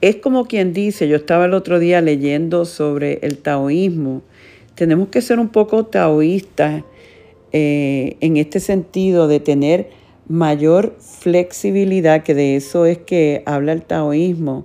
Es 0.00 0.16
como 0.16 0.46
quien 0.46 0.72
dice, 0.72 1.08
yo 1.08 1.16
estaba 1.16 1.44
el 1.44 1.54
otro 1.54 1.78
día 1.78 2.00
leyendo 2.00 2.64
sobre 2.64 3.18
el 3.22 3.38
taoísmo, 3.38 4.22
tenemos 4.80 5.08
que 5.08 5.20
ser 5.20 5.38
un 5.38 5.50
poco 5.50 5.84
taoístas 5.84 6.84
eh, 7.52 8.16
en 8.20 8.38
este 8.38 8.60
sentido 8.60 9.28
de 9.28 9.38
tener 9.38 9.90
mayor 10.26 10.96
flexibilidad, 11.00 12.22
que 12.22 12.34
de 12.34 12.56
eso 12.56 12.86
es 12.86 12.96
que 12.96 13.42
habla 13.44 13.72
el 13.72 13.82
taoísmo. 13.82 14.64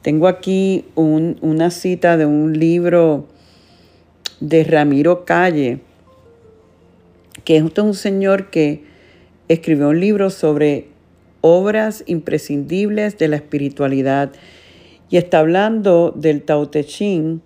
Tengo 0.00 0.28
aquí 0.28 0.86
una 0.94 1.70
cita 1.70 2.16
de 2.16 2.24
un 2.24 2.58
libro 2.58 3.26
de 4.40 4.64
Ramiro 4.64 5.26
Calle, 5.26 5.80
que 7.44 7.56
es 7.56 7.62
un 7.62 7.94
señor 7.94 8.48
que 8.48 8.84
escribió 9.48 9.90
un 9.90 10.00
libro 10.00 10.30
sobre 10.30 10.88
obras 11.46 12.04
imprescindibles 12.06 13.18
de 13.18 13.28
la 13.28 13.36
espiritualidad 13.36 14.32
y 15.10 15.18
está 15.18 15.40
hablando 15.40 16.10
del 16.16 16.42
Tao 16.42 16.70
Te 16.70 16.86
Ching 16.86 17.42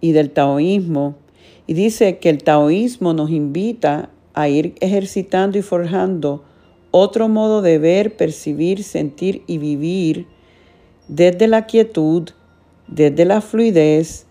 y 0.00 0.10
del 0.10 0.32
taoísmo 0.32 1.14
y 1.68 1.74
dice 1.74 2.18
que 2.18 2.30
el 2.30 2.42
taoísmo 2.42 3.14
nos 3.14 3.30
invita 3.30 4.10
a 4.34 4.48
ir 4.48 4.74
ejercitando 4.80 5.56
y 5.56 5.62
forjando 5.62 6.42
otro 6.90 7.28
modo 7.28 7.62
de 7.62 7.78
ver, 7.78 8.16
percibir, 8.16 8.82
sentir 8.82 9.44
y 9.46 9.58
vivir 9.58 10.26
desde 11.06 11.46
la 11.46 11.66
quietud, 11.66 12.30
desde 12.88 13.24
la 13.24 13.40
fluidez, 13.40 14.26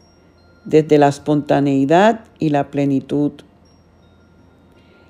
desde 0.66 0.98
la 0.98 1.08
espontaneidad 1.08 2.26
y 2.40 2.50
la 2.50 2.72
plenitud. 2.72 3.32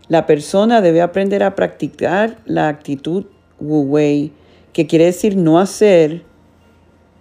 La 0.08 0.28
persona 0.28 0.82
debe 0.82 1.02
aprender 1.02 1.42
a 1.42 1.56
practicar 1.56 2.38
la 2.46 2.68
actitud 2.68 3.26
Wu 3.60 3.82
Wei, 3.82 4.32
que 4.74 4.88
quiere 4.88 5.06
decir 5.06 5.36
no 5.36 5.60
hacer, 5.60 6.24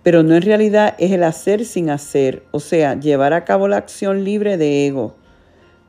pero 0.02 0.22
no 0.22 0.34
en 0.34 0.42
realidad 0.42 0.94
es 0.98 1.12
el 1.12 1.22
hacer 1.22 1.64
sin 1.64 1.90
hacer, 1.90 2.44
o 2.50 2.60
sea, 2.60 2.98
llevar 2.98 3.32
a 3.32 3.44
cabo 3.44 3.68
la 3.68 3.76
acción 3.76 4.24
libre 4.24 4.56
de 4.56 4.86
ego 4.86 5.14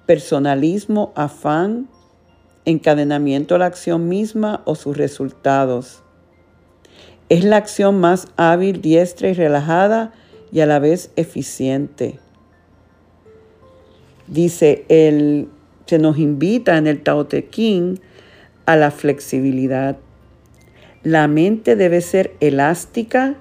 personalismo, 0.10 1.14
afán, 1.14 1.88
encadenamiento 2.66 3.54
a 3.54 3.60
la 3.60 3.68
acción 3.68 4.10
misma 4.10 4.64
o 4.66 4.74
sus 4.74 4.98
resultados. 4.98 6.02
Es 7.30 7.44
la 7.44 7.58
acción 7.58 8.00
más 8.00 8.28
hábil, 8.36 8.82
diestra 8.82 9.30
y 9.30 9.34
relajada 9.34 10.12
y 10.52 10.62
a 10.62 10.66
la 10.66 10.80
vez 10.80 11.12
eficiente. 11.16 12.18
Dice, 14.26 14.84
el, 14.90 15.48
se 15.86 16.00
nos 16.00 16.18
invita 16.18 16.80
en 16.80 16.88
el 16.88 17.04
Tao 17.04 17.28
Te 17.28 17.48
Ching 17.48 18.00
a 18.66 18.76
la 18.78 18.90
flexibilidad. 18.90 19.96
La 21.04 21.30
mente 21.30 21.78
debe 21.78 22.02
ser 22.02 22.36
elástica, 22.42 23.36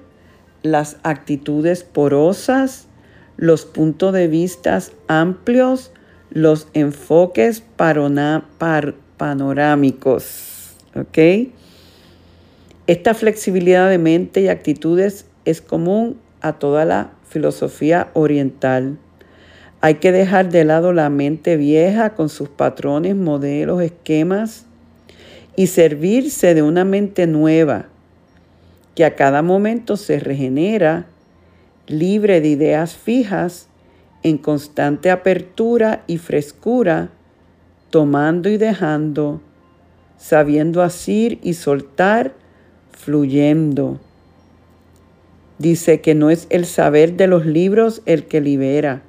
las 0.63 0.95
actitudes 1.03 1.83
porosas, 1.83 2.87
los 3.35 3.65
puntos 3.65 4.13
de 4.13 4.29
vista 4.29 4.79
amplios, 5.07 5.91
los 6.29 6.69
enfoques 6.73 7.61
panorámicos. 9.17 10.75
Esta 12.87 13.13
flexibilidad 13.13 13.89
de 13.89 13.97
mente 13.97 14.39
y 14.39 14.47
actitudes 14.47 15.25
es 15.43 15.61
común 15.61 16.17
a 16.39 16.53
toda 16.53 16.85
la 16.85 17.11
filosofía 17.27 18.09
oriental. 18.13 18.97
Hay 19.81 19.95
que 19.95 20.13
dejar 20.13 20.49
de 20.49 20.63
lado 20.63 20.93
la 20.93 21.09
mente 21.09 21.57
vieja 21.57 22.11
con 22.15 22.29
sus 22.29 22.47
patrones, 22.47 23.17
modelos, 23.17 23.81
esquemas 23.81 24.65
y 25.55 25.67
servirse 25.67 26.53
de 26.53 26.61
una 26.61 26.85
mente 26.85 27.27
nueva 27.27 27.87
que 28.95 29.05
a 29.05 29.15
cada 29.15 29.41
momento 29.41 29.95
se 29.95 30.19
regenera, 30.19 31.05
libre 31.87 32.41
de 32.41 32.49
ideas 32.49 32.95
fijas 32.95 33.69
en 34.23 34.37
constante 34.37 35.09
apertura 35.09 36.03
y 36.05 36.17
frescura, 36.17 37.09
tomando 37.89 38.49
y 38.49 38.57
dejando, 38.57 39.41
sabiendo 40.17 40.81
asir 40.83 41.39
y 41.41 41.53
soltar, 41.53 42.33
fluyendo. 42.91 43.99
Dice 45.57 46.01
que 46.01 46.13
no 46.13 46.29
es 46.29 46.47
el 46.49 46.65
saber 46.65 47.13
de 47.15 47.27
los 47.27 47.45
libros 47.45 48.01
el 48.05 48.25
que 48.25 48.41
libera, 48.41 49.01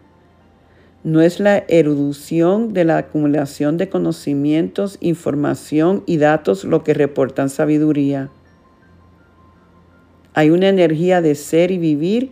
no 1.03 1.23
es 1.23 1.41
la 1.41 1.65
erudición 1.69 2.73
de 2.73 2.85
la 2.85 2.99
acumulación 2.99 3.79
de 3.79 3.89
conocimientos, 3.89 4.99
información 5.01 6.03
y 6.07 6.19
datos 6.19 6.65
lo 6.65 6.85
que 6.85 6.93
reportan 6.93 7.49
sabiduría. 7.49 8.31
Hay 10.35 10.51
una 10.51 10.69
energía 10.69 11.23
de 11.23 11.35
ser 11.35 11.71
y 11.71 11.79
vivir 11.79 12.31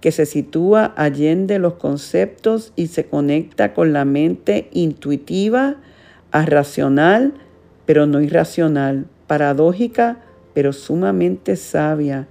que 0.00 0.12
se 0.12 0.26
sitúa 0.26 0.92
allende 0.96 1.58
los 1.58 1.74
conceptos 1.74 2.72
y 2.76 2.88
se 2.88 3.06
conecta 3.06 3.74
con 3.74 3.92
la 3.92 4.04
mente 4.04 4.68
intuitiva, 4.72 5.76
racional, 6.32 7.34
pero 7.86 8.06
no 8.06 8.20
irracional, 8.20 9.06
paradójica, 9.26 10.18
pero 10.54 10.72
sumamente 10.72 11.56
sabia, 11.56 12.28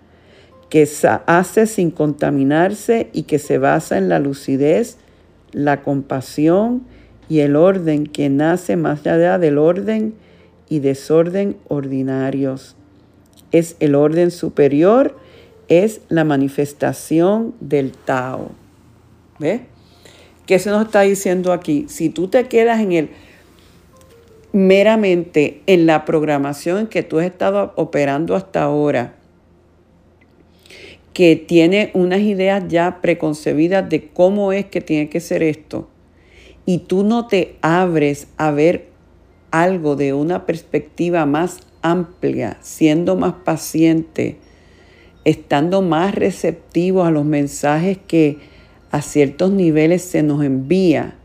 que 0.69 0.88
hace 1.26 1.65
sin 1.65 1.91
contaminarse 1.91 3.10
y 3.13 3.23
que 3.23 3.39
se 3.39 3.58
basa 3.58 3.97
en 3.97 4.10
la 4.10 4.19
lucidez, 4.19 4.97
la 5.58 5.82
compasión 5.82 6.84
y 7.28 7.39
el 7.39 7.56
orden 7.56 8.06
que 8.06 8.30
nace 8.30 8.76
más 8.76 9.06
allá 9.08 9.39
del 9.39 9.58
orden 9.58 10.13
y 10.70 10.80
desorden 10.80 11.58
ordinarios. 11.67 12.76
Es 13.52 13.76
el 13.80 13.96
orden 13.96 14.32
superior 14.32 15.15
es 15.67 16.02
la 16.10 16.24
manifestación 16.24 17.54
del 17.60 17.91
Tao. 17.91 18.52
¿Ves? 19.39 19.62
¿Qué 20.46 20.60
se 20.60 20.70
nos 20.70 20.86
está 20.86 21.02
diciendo 21.02 21.52
aquí? 21.52 21.86
Si 21.89 22.10
tú 22.10 22.28
te 22.30 22.48
quedas 22.48 22.80
en 22.80 22.93
el 22.93 23.10
meramente 24.54 25.62
en 25.67 25.86
la 25.86 26.06
programación 26.06 26.80
en 26.80 26.88
que 26.88 27.04
tú 27.04 27.20
has 27.20 27.26
estado 27.26 27.74
operando 27.76 28.36
hasta 28.36 28.63
ahora, 28.63 29.15
que 31.17 31.36
tiene 31.36 31.89
unas 31.95 32.19
ideas 32.19 32.65
ya 32.67 33.01
preconcebidas 33.01 33.89
de 33.89 34.08
cómo 34.10 34.53
es 34.53 34.67
que 34.67 34.82
tiene 34.82 35.10
que 35.10 35.19
ser 35.19 35.41
esto, 35.41 35.89
y 36.63 36.77
tú 36.77 37.03
no 37.03 37.25
te 37.25 37.56
abres 37.62 38.27
a 38.38 38.51
ver 38.51 38.89
algo 39.49 39.95
de 39.95 40.13
una 40.13 40.45
perspectiva 40.45 41.25
más 41.25 41.62
amplia, 41.82 42.58
siendo 42.62 43.15
más 43.15 43.34
paciente, 43.34 44.38
estando 45.25 45.82
más 45.82 46.13
receptivo 46.13 47.03
a 47.03 47.10
los 47.10 47.25
mensajes 47.25 47.97
que 47.97 48.38
a 48.91 49.01
ciertos 49.01 49.49
niveles 49.49 50.03
se 50.03 50.21
nos 50.21 50.43
envía, 50.43 51.15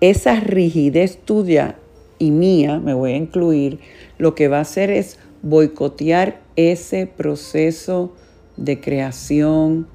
esa 0.00 0.38
rigidez 0.38 1.18
tuya 1.18 1.80
y 2.20 2.30
mía, 2.30 2.78
me 2.78 2.94
voy 2.94 3.10
a 3.10 3.16
incluir, 3.16 3.80
lo 4.18 4.36
que 4.36 4.46
va 4.46 4.58
a 4.58 4.60
hacer 4.60 4.90
es 4.90 5.18
boicotear 5.42 6.40
ese 6.54 7.08
proceso 7.08 8.14
de 8.56 8.80
creación. 8.80 9.86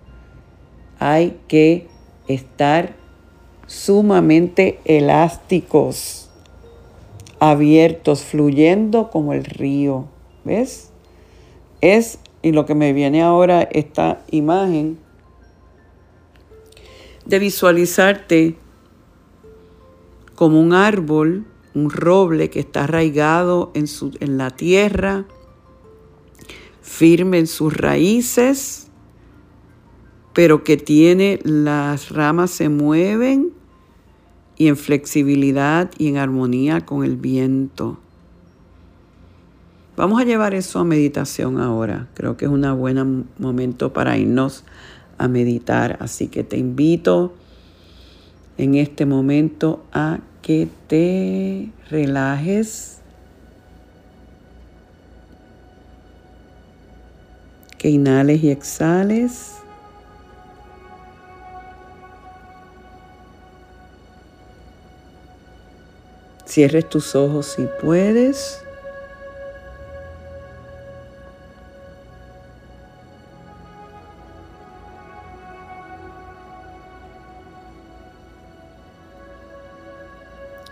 Hay 1.00 1.40
que 1.48 1.88
estar 2.28 2.96
sumamente 3.68 4.80
elásticos, 4.86 6.30
abiertos, 7.40 8.24
fluyendo 8.24 9.10
como 9.10 9.34
el 9.34 9.46
río. 9.46 10.06
¿Ves? 10.44 10.92
Es, 11.82 12.20
y 12.42 12.52
lo 12.52 12.66
que 12.66 12.76
me 12.76 12.94
viene 12.94 13.22
ahora, 13.22 13.64
esta 13.64 14.24
imagen 14.30 15.00
de 17.26 17.40
visualizarte 17.40 18.58
como 20.36 20.60
un 20.60 20.74
árbol, 20.74 21.46
un 21.74 21.90
roble 21.90 22.50
que 22.50 22.60
está 22.60 22.84
arraigado 22.84 23.72
en, 23.74 23.88
su, 23.88 24.12
en 24.20 24.38
la 24.38 24.50
tierra, 24.50 25.26
firme 26.92 27.40
en 27.40 27.48
sus 27.48 27.76
raíces, 27.76 28.90
pero 30.34 30.64
que 30.64 30.76
tiene 30.76 31.40
las 31.44 32.10
ramas 32.10 32.52
se 32.52 32.68
mueven 32.68 33.54
y 34.58 34.68
en 34.68 34.76
flexibilidad 34.76 35.90
y 35.98 36.10
en 36.10 36.18
armonía 36.18 36.86
con 36.86 37.06
el 37.06 37.16
viento. 37.16 37.98
Vamos 39.96 40.22
a 40.22 40.26
llevar 40.26 40.54
eso 40.54 40.80
a 40.80 40.84
meditación 40.84 41.60
ahora. 41.60 42.10
Creo 42.14 42.36
que 42.36 42.46
es 42.46 42.52
un 42.52 42.62
buen 42.78 43.26
momento 43.40 43.94
para 43.94 44.18
irnos 44.18 44.66
a 45.18 45.28
meditar. 45.28 45.98
Así 46.02 46.28
que 46.28 46.44
te 46.44 46.58
invito 46.58 47.34
en 48.58 48.76
este 48.76 49.06
momento 49.06 49.84
a 49.94 50.20
que 50.42 50.68
te 50.88 51.72
relajes, 51.90 53.01
que 57.82 57.90
inhales 57.90 58.44
y 58.44 58.52
exhales. 58.52 59.56
Cierres 66.46 66.88
tus 66.88 67.16
ojos 67.16 67.48
si 67.56 67.68
puedes. 67.82 68.64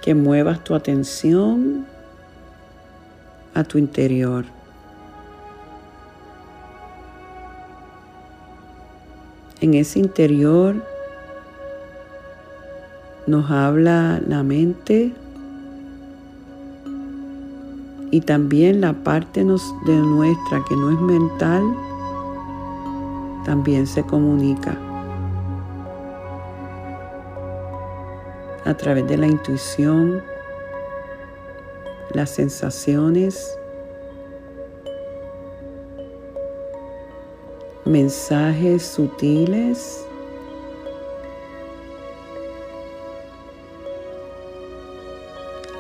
Que 0.04 0.14
muevas 0.14 0.64
tu 0.64 0.76
atención 0.76 1.88
a 3.56 3.64
tu 3.64 3.80
interior. 3.80 4.59
En 9.62 9.74
ese 9.74 10.00
interior 10.00 10.76
nos 13.28 13.52
habla 13.52 14.22
la 14.26 14.42
mente 14.42 15.14
y 18.12 18.22
también 18.22 18.80
la 18.80 18.94
parte 18.94 19.42
de 19.42 19.94
nuestra 19.98 20.64
que 20.68 20.76
no 20.76 20.92
es 20.92 21.00
mental 21.02 21.64
también 23.44 23.86
se 23.86 24.02
comunica 24.04 24.78
a 28.64 28.74
través 28.76 29.08
de 29.08 29.18
la 29.18 29.28
intuición, 29.28 30.22
las 32.14 32.30
sensaciones, 32.30 33.59
mensajes 37.90 38.84
sutiles. 38.84 40.06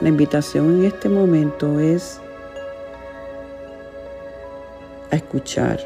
La 0.02 0.10
invitación 0.10 0.80
en 0.80 0.86
este 0.86 1.08
momento 1.08 1.80
es 1.80 2.19
a 5.12 5.17
escuchar. 5.17 5.80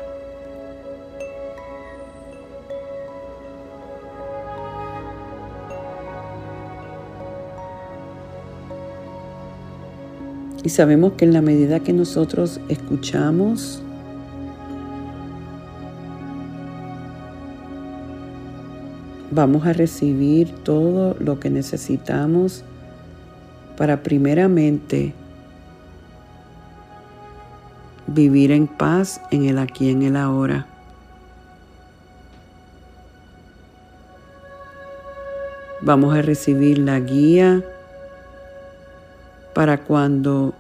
Y 10.64 10.70
sabemos 10.70 11.14
que 11.14 11.26
en 11.26 11.34
la 11.34 11.42
medida 11.42 11.82
que 11.82 11.92
nosotros 11.92 12.62
escuchamos, 12.70 13.83
vamos 19.34 19.66
a 19.66 19.74
recibir 19.74 20.54
todo 20.64 21.16
lo 21.20 21.40
que 21.40 21.50
necesitamos 21.50 22.64
para 23.78 24.04
primeramente 24.04 25.14
vivir 28.08 28.52
en 28.52 28.68
paz 28.68 29.22
en 29.32 29.46
el 29.46 29.58
aquí, 29.58 29.90
en 29.90 30.04
el 30.04 30.16
ahora. 30.16 30.68
Vamos 35.82 36.16
a 36.16 36.22
recibir 36.22 36.78
la 36.78 37.00
guía 37.00 37.64
para 39.54 39.80
cuando 39.80 40.54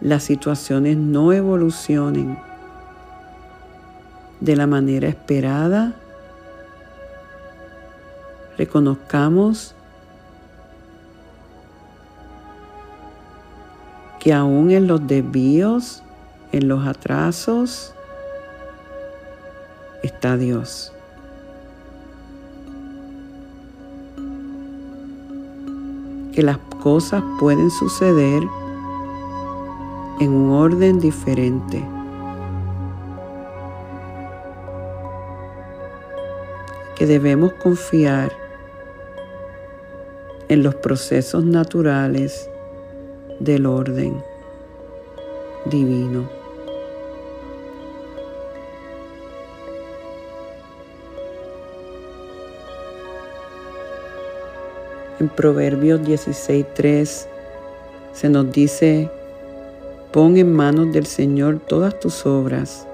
las 0.00 0.24
situaciones 0.24 0.96
no 0.96 1.32
evolucionen 1.32 2.38
de 4.40 4.56
la 4.56 4.66
manera 4.66 5.08
esperada. 5.08 5.94
Reconozcamos 8.56 9.74
que 14.20 14.32
aún 14.32 14.70
en 14.70 14.86
los 14.86 15.06
desvíos, 15.06 16.02
en 16.52 16.68
los 16.68 16.86
atrasos, 16.86 17.94
está 20.02 20.36
Dios. 20.36 20.92
Que 26.32 26.42
las 26.42 26.58
cosas 26.82 27.22
pueden 27.38 27.70
suceder 27.70 28.42
en 30.20 30.32
un 30.32 30.52
orden 30.52 31.00
diferente. 31.00 31.84
Que 36.96 37.06
debemos 37.06 37.52
confiar 37.54 38.43
en 40.54 40.62
los 40.62 40.76
procesos 40.76 41.44
naturales 41.44 42.48
del 43.40 43.66
orden 43.66 44.22
divino. 45.64 46.30
En 55.18 55.28
Proverbios 55.28 56.00
16.3 56.02 57.26
se 58.12 58.28
nos 58.28 58.52
dice, 58.52 59.10
pon 60.12 60.36
en 60.36 60.52
manos 60.52 60.92
del 60.92 61.06
Señor 61.06 61.58
todas 61.66 61.98
tus 61.98 62.24
obras 62.26 62.86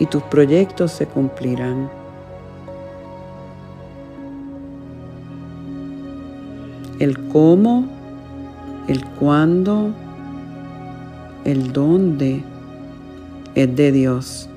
y 0.00 0.06
tus 0.06 0.22
proyectos 0.24 0.90
se 0.90 1.06
cumplirán. 1.06 2.03
El 6.98 7.18
cómo 7.28 7.88
el 8.88 9.04
cuándo, 9.04 9.94
el 11.44 11.72
dónde 11.72 12.42
es 13.54 13.76
de 13.76 13.92
Dios. 13.92 14.48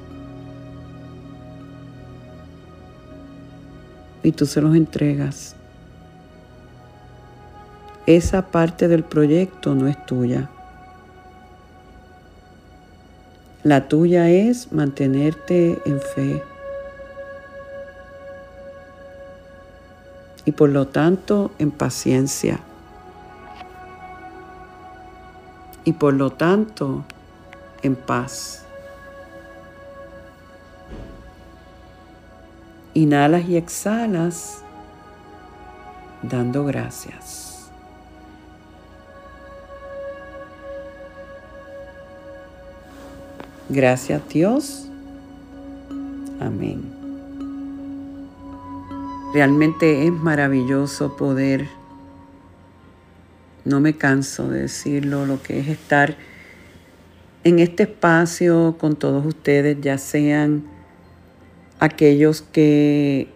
Y 4.24 4.32
tú 4.34 4.46
se 4.46 4.62
los 4.62 4.76
entregas. 4.76 5.56
Esa 8.06 8.52
parte 8.52 8.88
del 8.88 9.04
proyecto 9.04 9.76
no 9.76 9.88
es 9.88 10.06
tuya. 10.06 10.50
La 13.64 13.88
tuya 13.88 14.30
es 14.30 14.72
mantenerte 14.72 15.82
en 15.86 16.00
fe. 16.00 16.44
Y 20.48 20.54
por 20.54 20.70
lo 20.70 20.88
tanto 20.88 21.52
en 21.60 21.72
paciencia. 21.72 22.62
Y 25.84 25.92
por 25.92 26.14
lo 26.14 26.30
tanto 26.30 27.04
en 27.82 27.98
paz. 27.98 28.64
Inhalas 32.94 33.50
y 33.50 33.58
exhalas 33.58 34.64
dando 36.22 36.64
gracias. 36.64 37.70
Gracias 43.68 44.22
Dios. 44.30 44.88
Amén. 46.40 46.97
Realmente 49.34 50.08
es 50.08 50.12
maravilloso 50.12 51.18
poder, 51.18 51.68
no 53.66 53.80
me 53.82 53.98
canso 53.98 54.50
de 54.50 54.62
decirlo, 54.62 55.26
lo 55.26 55.42
que 55.44 55.60
es 55.60 55.68
estar 55.68 56.16
en 57.44 57.60
este 57.60 57.84
espacio 57.84 58.78
con 58.80 58.96
todos 58.96 59.26
ustedes, 59.26 59.78
ya 59.82 59.98
sean 59.98 60.64
aquellos 61.80 62.42
que 62.42 63.30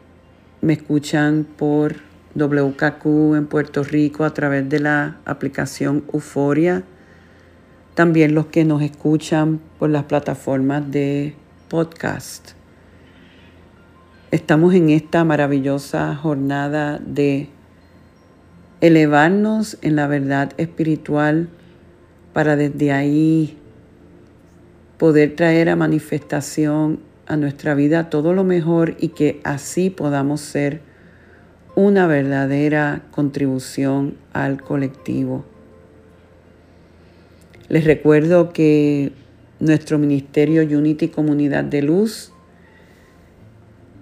me 0.62 0.74
escuchan 0.74 1.46
por 1.58 1.96
WKQ 2.36 3.36
en 3.36 3.48
Puerto 3.48 3.84
Rico 3.84 4.24
a 4.24 4.34
través 4.34 4.68
de 4.70 4.80
la 4.80 5.18
aplicación 5.26 6.06
Euforia. 6.14 6.84
También 7.96 8.34
los 8.34 8.46
que 8.48 8.64
nos 8.64 8.82
escuchan 8.82 9.60
por 9.78 9.90
las 9.90 10.06
plataformas 10.06 10.90
de 10.90 11.36
podcast. 11.68 12.61
Estamos 14.32 14.74
en 14.76 14.90
esta 14.90 15.26
maravillosa 15.26 16.16
jornada 16.16 17.02
de 17.06 17.50
elevarnos 18.80 19.78
en 19.82 19.98
la 19.98 20.08
verdad 20.08 20.54
espiritual 20.56 21.50
para 22.32 22.56
desde 22.56 22.94
ahí 22.94 23.58
poder 24.98 25.36
traer 25.36 25.68
a 25.68 25.76
manifestación 25.76 27.02
a 27.28 27.36
nuestra 27.36 27.76
vida 27.76 28.10
todo 28.10 28.32
lo 28.32 28.46
mejor 28.46 28.96
y 29.02 29.10
que 29.10 29.42
así 29.44 29.90
podamos 29.90 30.40
ser 30.40 30.80
una 31.76 32.08
verdadera 32.08 33.02
contribución 33.12 34.16
al 34.32 34.62
colectivo. 34.62 35.44
Les 37.68 37.84
recuerdo 37.84 38.54
que 38.54 39.12
nuestro 39.60 40.00
ministerio 40.00 40.62
Unity 40.62 41.10
Comunidad 41.10 41.66
de 41.66 41.82
Luz 41.82 42.32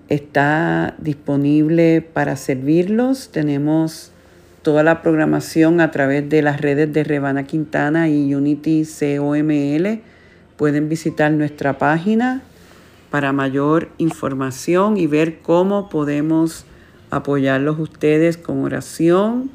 está 0.09 0.95
disponible 0.97 2.01
para 2.01 2.35
servirlos. 2.35 3.29
Tenemos 3.31 4.11
toda 4.63 4.83
la 4.83 5.01
programación 5.01 5.79
a 5.81 5.91
través 5.91 6.27
de 6.29 6.41
las 6.41 6.59
redes 6.59 6.91
de 6.91 7.03
Rebana 7.03 7.45
Quintana 7.45 8.09
y 8.09 8.33
Unity 8.33 8.85
COML. 8.85 10.01
Pueden 10.57 10.89
visitar 10.89 11.31
nuestra 11.31 11.77
página 11.77 12.41
para 13.11 13.31
mayor 13.31 13.89
información 13.97 14.97
y 14.97 15.07
ver 15.07 15.39
cómo 15.39 15.89
podemos 15.89 16.65
apoyarlos 17.11 17.79
ustedes 17.79 18.37
con 18.37 18.63
oración 18.63 19.51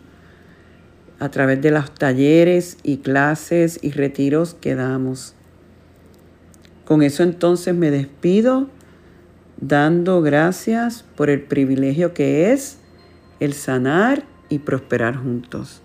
a 1.20 1.30
través 1.30 1.60
de 1.62 1.70
los 1.70 1.92
talleres 1.94 2.78
y 2.82 2.98
clases 2.98 3.78
y 3.82 3.90
retiros 3.90 4.54
que 4.54 4.74
damos. 4.74 5.34
Con 6.84 7.02
eso 7.02 7.22
entonces 7.22 7.74
me 7.74 7.90
despido 7.90 8.68
dando 9.60 10.22
gracias 10.22 11.04
por 11.16 11.30
el 11.30 11.42
privilegio 11.42 12.14
que 12.14 12.52
es 12.52 12.78
el 13.40 13.54
sanar 13.54 14.24
y 14.48 14.60
prosperar 14.60 15.16
juntos. 15.16 15.80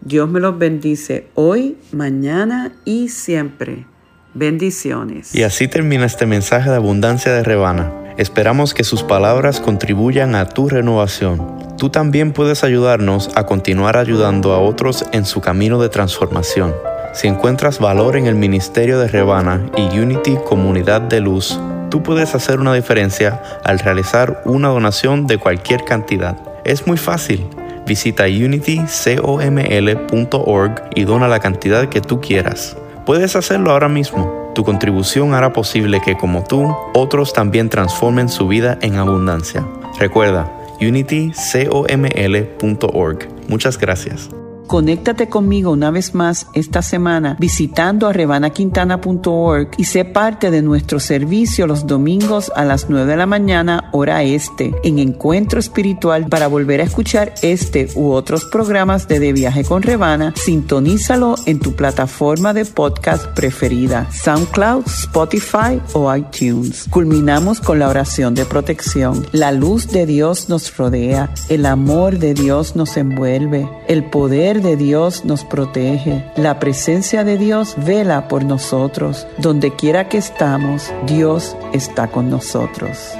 Dios 0.00 0.28
me 0.28 0.40
los 0.40 0.58
bendice 0.58 1.28
hoy, 1.34 1.76
mañana 1.92 2.72
y 2.84 3.08
siempre. 3.08 3.86
Bendiciones. 4.34 5.34
Y 5.34 5.42
así 5.42 5.68
termina 5.68 6.06
este 6.06 6.26
mensaje 6.26 6.70
de 6.70 6.76
abundancia 6.76 7.32
de 7.32 7.44
Rebana. 7.44 7.92
Esperamos 8.16 8.74
que 8.74 8.84
sus 8.84 9.02
palabras 9.02 9.60
contribuyan 9.60 10.34
a 10.34 10.46
tu 10.46 10.68
renovación. 10.68 11.76
Tú 11.78 11.90
también 11.90 12.32
puedes 12.32 12.64
ayudarnos 12.64 13.30
a 13.34 13.46
continuar 13.46 13.96
ayudando 13.96 14.52
a 14.52 14.58
otros 14.58 15.04
en 15.12 15.24
su 15.24 15.40
camino 15.40 15.80
de 15.80 15.88
transformación. 15.88 16.74
Si 17.14 17.28
encuentras 17.28 17.78
valor 17.78 18.16
en 18.16 18.26
el 18.26 18.34
ministerio 18.34 18.98
de 18.98 19.08
Rebana 19.08 19.66
y 19.76 19.98
Unity 19.98 20.36
Comunidad 20.46 21.02
de 21.02 21.20
Luz, 21.20 21.60
tú 21.92 22.02
puedes 22.02 22.34
hacer 22.34 22.58
una 22.58 22.72
diferencia 22.72 23.42
al 23.64 23.78
realizar 23.78 24.40
una 24.46 24.68
donación 24.68 25.26
de 25.26 25.36
cualquier 25.36 25.84
cantidad. 25.84 26.38
Es 26.64 26.86
muy 26.86 26.96
fácil. 26.96 27.46
Visita 27.86 28.24
unitycoml.org 28.24 30.82
y 30.94 31.04
dona 31.04 31.28
la 31.28 31.40
cantidad 31.40 31.90
que 31.90 32.00
tú 32.00 32.22
quieras. 32.22 32.78
Puedes 33.04 33.36
hacerlo 33.36 33.72
ahora 33.72 33.90
mismo 33.90 34.40
tu 34.54 34.64
contribución 34.64 35.34
hará 35.34 35.52
posible 35.52 36.00
que, 36.04 36.16
como 36.16 36.42
tú, 36.44 36.74
otros 36.92 37.32
también 37.32 37.70
transformen 37.70 38.28
su 38.28 38.48
vida 38.48 38.76
en 38.82 38.96
abundancia. 38.96 39.64
Recuerda, 39.98 40.52
unitycoml.org. 40.80 43.18
Muchas 43.48 43.78
gracias. 43.78 44.28
Conéctate 44.72 45.28
conmigo 45.28 45.70
una 45.70 45.90
vez 45.90 46.14
más 46.14 46.46
esta 46.54 46.80
semana 46.80 47.36
visitando 47.38 48.06
a 48.06 48.14
rebanaquintana.org 48.14 49.68
y 49.76 49.84
sé 49.84 50.06
parte 50.06 50.50
de 50.50 50.62
nuestro 50.62 50.98
servicio 50.98 51.66
los 51.66 51.86
domingos 51.86 52.50
a 52.56 52.64
las 52.64 52.88
9 52.88 53.04
de 53.04 53.16
la 53.18 53.26
mañana, 53.26 53.90
hora 53.92 54.22
este, 54.22 54.72
en 54.82 54.98
Encuentro 54.98 55.60
Espiritual 55.60 56.26
para 56.30 56.46
volver 56.46 56.80
a 56.80 56.84
escuchar 56.84 57.34
este 57.42 57.90
u 57.96 58.12
otros 58.12 58.46
programas 58.46 59.08
de 59.08 59.20
De 59.20 59.34
Viaje 59.34 59.62
con 59.62 59.82
Rebana. 59.82 60.32
Sintonízalo 60.36 61.34
en 61.44 61.60
tu 61.60 61.74
plataforma 61.74 62.54
de 62.54 62.64
podcast 62.64 63.26
preferida, 63.34 64.08
SoundCloud, 64.10 64.86
Spotify 64.86 65.82
o 65.92 66.16
iTunes. 66.16 66.86
Culminamos 66.88 67.60
con 67.60 67.78
la 67.78 67.90
oración 67.90 68.34
de 68.34 68.46
protección. 68.46 69.26
La 69.32 69.52
luz 69.52 69.88
de 69.88 70.06
Dios 70.06 70.48
nos 70.48 70.74
rodea, 70.74 71.28
el 71.50 71.66
amor 71.66 72.18
de 72.18 72.32
Dios 72.32 72.74
nos 72.74 72.96
envuelve, 72.96 73.68
el 73.86 74.08
poder 74.08 74.61
de 74.62 74.76
Dios 74.76 75.24
nos 75.24 75.44
protege. 75.44 76.24
La 76.36 76.58
presencia 76.58 77.24
de 77.24 77.36
Dios 77.36 77.74
vela 77.76 78.28
por 78.28 78.44
nosotros. 78.44 79.26
Donde 79.38 79.74
quiera 79.74 80.08
que 80.08 80.18
estamos, 80.18 80.92
Dios 81.06 81.56
está 81.72 82.08
con 82.08 82.30
nosotros. 82.30 83.12